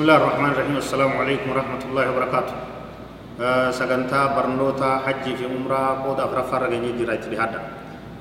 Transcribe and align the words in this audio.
بسم 0.00 0.08
الله 0.08 0.22
الرحمن 0.24 0.50
الرحيم 0.56 0.76
السلام 0.80 1.12
عليكم 1.12 1.48
ورحمة 1.52 1.82
الله 1.92 2.04
وبركاته 2.08 2.54
سجنتا 3.68 4.32
برنوتا 4.32 5.04
حج 5.04 5.24
في 5.36 5.44
عمرة 5.44 6.08
قد 6.08 6.18
أفرفا 6.24 6.56
رغني 6.56 6.96
جرا 6.96 7.20
اتبهادا 7.20 7.60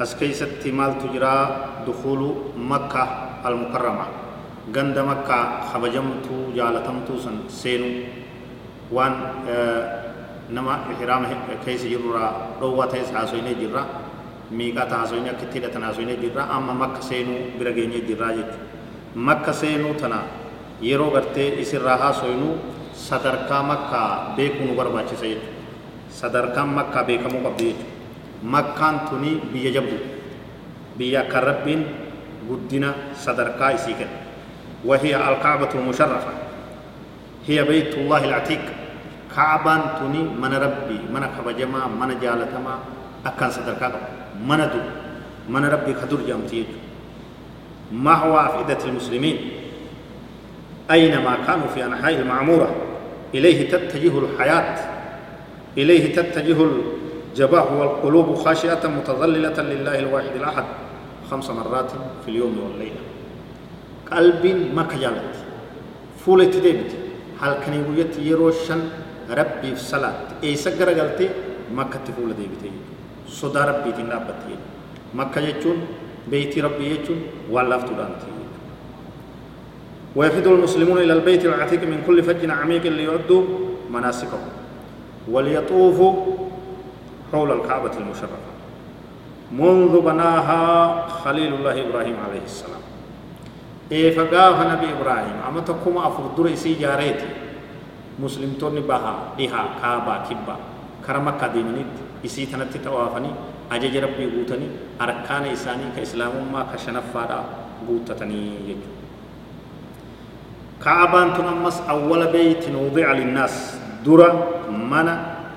أسكيست 0.00 0.64
مال 0.72 0.96
تجرا 1.04 1.36
دخول 1.84 2.20
مكة 2.56 3.04
المكرمة 3.44 4.06
غند 4.72 4.96
مكة 4.96 5.38
خبجمتو 5.68 6.56
جالتمتو 6.56 7.14
سن 7.20 7.44
سينو 7.52 8.08
وان 8.88 9.12
نما 10.56 10.74
إحرام 10.96 11.22
كيس 11.60 11.84
جرا 11.92 12.56
روة 12.56 12.88
تيس 12.88 13.12
حاسوين 13.12 13.52
جرا 13.52 13.84
ميقات 14.48 14.92
حاسوين 14.96 15.28
كتيرة 15.44 15.68
تناسوين 15.76 16.08
جرا 16.24 16.42
أما 16.56 16.72
مكة 16.72 17.04
سينو 17.04 17.60
برغني 17.60 18.00
جرا 18.08 18.28
جت 18.32 18.52
مكة 19.12 19.52
سينو 19.52 19.92
تنا 20.00 20.45
yeroo 20.80 21.10
gartee 21.10 21.48
isirraa 21.62 21.96
haasoynu 21.96 22.48
sadarkaa 22.92 23.62
makkaa 23.62 24.34
beekuu 24.36 24.66
nu 24.66 24.74
barbaachisa 24.76 25.26
jechuudha 25.26 25.54
sadarkaan 26.20 26.68
makkaa 26.68 27.04
beekamuu 27.04 27.42
qabdi 27.46 27.64
jechuudha 27.64 27.90
makkaan 28.42 29.00
tuni 29.08 29.40
biyya 29.52 29.70
jabdu 29.80 29.96
biyya 30.98 31.20
akka 31.24 31.40
rabbiin 31.40 31.82
guddina 32.48 32.94
sadarkaa 33.24 33.70
isii 33.80 33.94
kenna 33.94 34.26
وهي 34.86 35.16
الكعبة 35.16 35.68
المشرفة 35.74 36.32
هي 37.46 37.64
بيت 37.64 37.94
الله 37.94 38.24
العتيق 38.24 38.60
كعبان 39.36 39.80
توني 39.98 40.22
من 40.22 40.52
ربي 40.54 40.98
من 41.14 41.26
كبجما 41.26 41.80
من 42.00 42.10
جالتما 42.22 42.74
أكان 43.26 43.50
صدركا 43.50 43.88
من 44.46 44.60
دو 44.72 44.80
من 45.50 45.64
ربي 45.64 45.94
خدر 45.94 46.18
جامتيج 46.28 46.66
ما 47.92 48.14
هو 48.14 48.38
أفئدة 48.38 48.78
المسلمين 48.84 49.36
أينما 50.90 51.36
كانوا 51.46 51.66
في 51.66 51.84
أنحاء 51.84 52.14
المعمورة 52.14 52.74
إليه 53.34 53.70
تتجه 53.70 54.18
الحياة 54.18 54.78
إليه 55.78 56.14
تتجه 56.14 56.56
الجباه 57.32 57.78
والقلوب 57.80 58.34
خاشعة 58.34 58.86
متظللة 58.86 59.62
لله 59.62 59.98
الواحد 59.98 60.36
الأحد 60.36 60.64
خمس 61.30 61.50
مرات 61.50 61.90
في 62.24 62.28
اليوم 62.28 62.58
والليلة. 62.62 63.02
قلب 64.12 64.72
ما 64.74 64.82
كجالت 64.82 65.34
فولت 66.26 66.56
ديبت 66.56 66.90
هل 67.40 67.52
كان 67.52 67.74
يقول 67.74 68.26
يروشن 68.26 68.80
ربي 69.30 69.74
في 69.74 69.82
صلاة. 69.82 70.14
أي 70.44 70.56
سجر 70.56 70.88
قلتي 71.00 71.28
مكة 71.74 72.04
فول 72.16 72.30
ديبت 72.38 72.72
صدا 73.28 73.64
ربي 73.64 73.92
تنابت 73.92 74.34
مكة 75.14 75.40
يجون 75.40 75.76
بيتي 76.30 76.60
ربي 76.60 76.84
يجون 76.90 77.20
والله 77.50 77.76
تدانتي 77.76 78.35
ويفد 80.16 80.46
المسلمون 80.46 80.98
إلى 80.98 81.12
البيت 81.12 81.44
العتيق 81.44 81.82
من 81.84 82.02
كل 82.06 82.22
فج 82.22 82.50
عميق 82.50 82.82
ليعدوا 82.82 83.42
مناسكهم 83.90 84.48
وليطوفوا 85.28 86.14
حول 87.32 87.52
الكعبة 87.52 87.92
المشرفة. 88.00 88.40
منذ 89.52 90.00
بناها 90.00 91.06
خليل 91.08 91.54
الله 91.54 91.74
إبراهيم 91.88 92.16
عليه 92.28 92.44
السلام. 92.44 92.82
إيه 93.92 94.16
فقاف 94.16 94.56
نبي 94.72 94.86
إبراهيم. 94.96 95.36
أما 95.48 95.60
تقوم 95.60 95.98
أفردر 95.98 96.52
إسي 96.52 96.74
جاريتي 96.74 97.28
مسلم 98.18 98.56
توني 98.60 98.80
بها 98.80 99.36
ديها 99.36 99.64
كعبة 99.82 100.14
كبا 100.28 100.56
كرمك 101.06 101.44
ديمنيت 101.54 101.94
إسي 102.24 102.46
تنتي 102.46 102.78
توافني. 102.78 103.30
أجج 103.72 103.96
ربي 103.96 104.24
قوتني. 104.32 104.68
أركان 105.00 105.44
إساني 105.52 105.86
كإسلام 105.96 106.32
ما 106.52 106.66
كشنفادا 106.74 107.40
قوتتني. 107.88 108.42
يجو 108.68 108.90
كعبان 110.84 111.34
تنمس 111.34 111.80
أول 111.88 112.26
بيت 112.26 112.64
وضع 112.68 113.12
للناس. 113.12 113.78
درا 114.06 114.30
من 114.70 115.08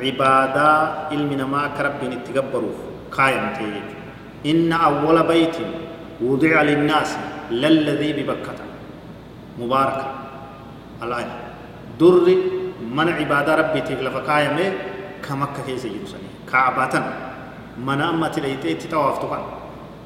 عبادة 0.00 0.68
علمنا 1.10 1.44
ما 1.46 1.62
كرب 1.76 2.00
نتقبروا 2.04 2.74
قايم 3.12 3.44
تيجي. 3.56 3.82
إن 4.50 4.72
أول 4.72 5.22
بيت 5.22 5.56
وضع 6.22 6.62
للناس 6.62 7.16
للذي 7.50 8.12
ببكة. 8.12 8.58
مبارك. 9.58 10.00
الآية 11.02 11.36
در 12.00 12.26
من 12.96 13.08
عبادة 13.08 13.54
ربي 13.54 13.80
تغلف 13.80 14.16
قايم 14.16 14.56
كمكة 15.22 15.60
كيس 15.66 15.84
يرسني 15.84 16.30
كعبة 16.52 16.94
من 17.86 18.00
أما 18.00 18.28
تليتي 18.28 18.74
تتوافتقا 18.74 19.38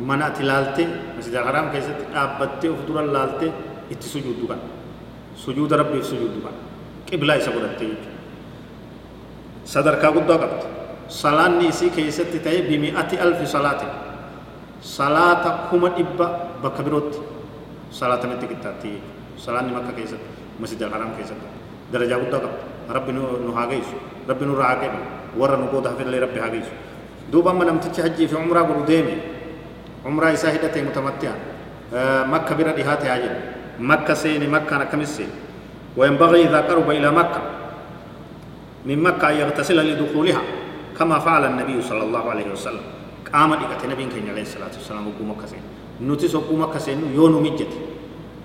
من 0.00 0.22
أتلالتي 0.22 0.88
مسجد 1.18 1.34
الحرام 1.34 1.66
كيس 1.72 1.84
أبتي 2.14 2.66
أفضل 2.70 3.04
اللالتي 3.04 3.52
إتسجود 3.92 4.58
sujuuda 5.44 5.74
rabbiif 5.82 6.04
sujuudu 6.10 6.38
kana 6.44 6.58
qiblaa 7.08 7.36
isa 7.40 7.50
godhatte 7.56 7.84
jechuudha 7.90 8.12
sadarkaa 9.72 10.10
guddaa 10.16 10.38
qabdi 10.42 10.66
salaanni 11.20 11.64
isii 11.72 11.90
keessatti 11.96 12.38
ta'e 12.46 12.58
bimi'ati 12.68 13.16
alfi 13.24 13.46
salaati 13.54 13.86
salaata 14.94 15.50
kuma 15.70 15.88
dhibba 15.96 16.26
bakka 16.62 16.82
birootti 16.86 17.18
salaatamitti 17.98 18.46
qixxaatti 18.52 18.88
jechuudha 18.88 19.38
salaanni 19.44 19.72
makka 19.76 19.92
keessatti 19.98 20.28
masjid 20.60 20.80
al-haram 20.86 21.10
keessatti 21.16 21.46
darajaa 21.92 22.18
guddaa 22.24 22.40
qabdi 22.44 22.60
rabbi 22.96 23.12
nu 23.46 23.52
haa 23.56 23.66
geessu 23.72 23.96
rabbi 24.28 24.44
nu 24.48 24.54
haa 24.62 24.76
kennu 24.82 25.00
warra 25.40 25.56
nu 25.60 25.66
booda 25.72 25.88
hafillee 25.92 26.20
rabbi 26.24 26.38
haa 26.42 26.50
geessu 26.54 26.74
duuba 27.32 27.50
amma 27.52 27.64
namtichi 27.68 28.00
hajjii 28.04 28.28
fi 28.30 28.36
umraa 28.36 28.64
godhu 28.68 28.84
deeme 28.90 29.14
umraa 30.08 30.32
isaa 30.36 30.52
hidhatee 30.56 30.82
mutamatti'an 30.88 31.38
makka 32.32 32.52
bira 32.58 32.72
dhihaate 32.78 33.06
haa 33.10 33.18
jedhu 33.24 33.40
مكة 33.78 34.14
سين 34.14 34.50
مكة 34.50 34.78
نكمسي 34.78 35.26
وينبغي 35.96 36.50
إذا 36.50 36.60
قرب 36.60 36.90
إلى 36.90 37.10
مكة 37.10 37.40
من 38.86 39.02
مكة 39.02 39.30
يغتسل 39.30 39.78
لدخولها 39.78 40.42
كما 40.98 41.18
فعل 41.18 41.44
النبي 41.44 41.82
صلى 41.82 42.02
الله 42.02 42.30
عليه 42.30 42.52
وسلم. 42.52 42.84
قام 43.32 43.54
ديكت 43.54 43.86
نبي 43.86 44.04
كان 44.08 44.30
عليه 44.30 44.42
الصلاة 44.42 44.72
والسلام 44.74 45.04
وقو 45.06 45.24
مكة 45.24 45.46
سين 45.46 45.62
نوتي 46.00 46.28
سوقو 46.28 46.56
مكة 46.56 46.78
سين 46.78 47.12
يونو 47.14 47.40
مجت 47.40 47.72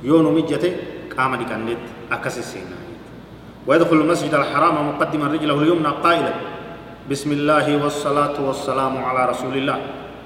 يونو 0.04 0.32
مجت 0.32 0.64
قام 1.18 1.36
ديكت 1.36 1.52
نت 1.52 1.84
أكسي 2.12 2.42
سين 2.42 2.68
ويدخل 3.68 3.96
المسجد 3.96 4.34
الحرام 4.34 4.76
مقدما 4.90 5.28
رجله 5.28 5.62
اليمنى 5.62 5.88
قائلا 6.04 6.34
بسم 7.12 7.32
الله 7.32 7.84
والصلاة 7.84 8.38
والسلام 8.48 8.98
على 8.98 9.30
رسول 9.32 9.58
الله. 9.58 9.80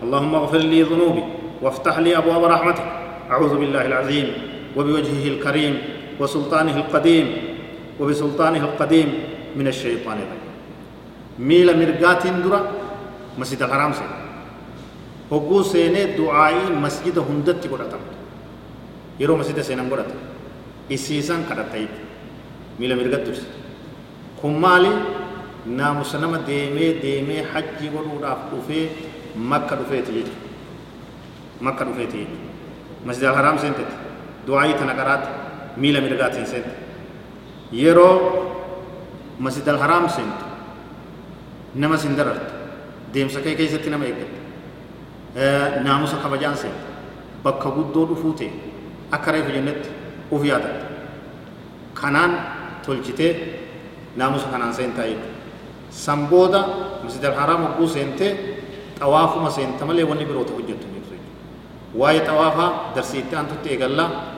اللهم 0.04 0.36
اغفر 0.36 0.58
لي 0.58 0.82
ذنوبي 0.84 1.24
وافتح 1.62 1.98
لي 2.00 2.18
أبواب 2.18 2.44
رحمتك. 2.44 2.86
أعوذ 3.32 3.58
بالله 3.58 3.86
العظيم. 3.86 4.57
وبوجهه 4.78 5.26
الكريم 5.28 5.74
وسلطانه 6.20 6.76
القديم 6.78 7.28
وبسلطانه 8.00 8.62
القديم 8.70 9.10
من 9.58 9.68
الشيطان 9.68 10.18
الرجيم. 10.22 10.56
ميل 11.40 11.68
مرقات 11.80 12.24
درا 12.46 12.62
مسجد 13.38 13.62
الحرام 13.62 13.94
سي 13.94 14.06
هقو 15.32 15.64
سيني 15.64 16.18
دعائي 16.18 16.78
مسجد 16.78 17.18
هندت 17.20 17.68
قرأتم 17.68 18.02
يرو 19.20 19.38
مسجد 19.38 19.62
سينام 19.62 19.90
قرأتم 19.90 20.20
إسيسان 20.94 21.50
قرأتايت 21.50 21.94
ميل 22.80 22.92
مرقات 22.98 23.22
درس. 23.28 23.42
كمالي 24.42 24.94
ناموس 25.66 26.16
نما 26.16 26.46
ديمي 26.48 27.02
ديمي 27.02 27.38
حج 27.50 27.82
قرأ 27.94 28.38
دفه 28.54 28.90
مكة 29.36 29.76
دفه 29.76 30.00
تجد 30.06 30.30
مكة 31.62 31.84
دفه 31.86 32.06
تجد 32.06 32.30
مسجد 33.06 33.24
الحرام 33.24 33.58
سينتت. 33.58 33.92
Du'aayii 34.48 34.76
tana 34.80 34.94
qaraate 35.00 35.30
miila 35.78 36.00
mirgaatiin 36.02 36.48
seente 36.48 36.72
yeroo 37.72 38.14
masjid 39.40 39.68
alharaam 39.68 40.10
seentu 40.10 40.46
nama 41.76 41.98
sin 41.98 42.16
darartu 42.18 42.54
deemsa 43.14 43.40
kee 43.46 43.56
keessatti 43.60 43.90
nama 43.90 44.06
eeggatte 44.06 44.40
naamusa 45.84 46.18
kabajaan 46.24 46.58
seente 46.58 46.84
bakka 47.44 47.70
guddoo 47.78 48.06
dhufuu 48.10 48.34
ta'e 48.40 48.50
akka 49.12 49.32
reefu 49.32 49.52
jennetti 49.58 49.90
uf 50.32 50.44
yaadatte 50.46 50.86
kanaan 52.02 52.32
tolchitee 52.86 53.32
naamusa 54.16 54.48
kanaan 54.54 54.74
seentaa 54.74 55.06
jechuudha 55.06 55.36
san 55.90 56.28
booda 56.32 56.62
masjid 57.04 57.24
alharaam 57.32 57.62
hogguu 57.68 57.88
seentee 57.98 58.32
xawaafuma 59.00 59.50
seenta 59.58 59.86
malee 59.86 60.06
wanni 60.10 60.26
biroota 60.26 60.54
hojjettu 60.58 60.88
jechuudha 60.96 61.22
waa'ee 62.00 62.22
xawaafaa 62.28 62.70
darsiitti 62.96 63.36
aantutti 63.36 63.70
eegallaa 63.76 64.10